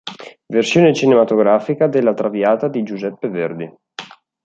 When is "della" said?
1.85-2.15